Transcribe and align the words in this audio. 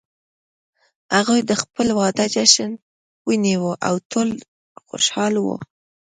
هغوی 1.15 1.39
د 1.45 1.51
خپل 1.61 1.87
واده 1.99 2.25
جشن 2.35 2.71
ونیو 3.27 3.65
او 3.87 3.95
ټول 4.11 4.29
خوشحال 4.87 5.33
وو 5.39 5.55